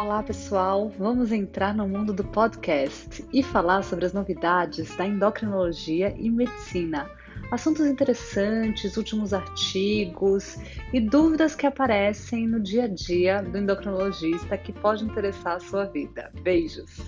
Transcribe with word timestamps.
Olá, 0.00 0.22
pessoal! 0.22 0.90
Vamos 0.98 1.30
entrar 1.30 1.74
no 1.74 1.86
mundo 1.86 2.10
do 2.10 2.24
podcast 2.24 3.22
e 3.30 3.42
falar 3.42 3.82
sobre 3.82 4.06
as 4.06 4.14
novidades 4.14 4.96
da 4.96 5.06
endocrinologia 5.06 6.14
e 6.16 6.30
medicina. 6.30 7.06
Assuntos 7.50 7.84
interessantes, 7.84 8.96
últimos 8.96 9.34
artigos 9.34 10.56
e 10.90 11.00
dúvidas 11.00 11.54
que 11.54 11.66
aparecem 11.66 12.48
no 12.48 12.60
dia 12.60 12.84
a 12.84 12.88
dia 12.88 13.42
do 13.42 13.58
endocrinologista 13.58 14.56
que 14.56 14.72
pode 14.72 15.04
interessar 15.04 15.56
a 15.56 15.60
sua 15.60 15.84
vida. 15.84 16.32
Beijos! 16.42 16.98